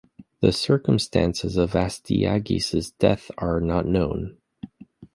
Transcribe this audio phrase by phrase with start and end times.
[0.39, 4.35] The circumstances of Astyages' death are not known.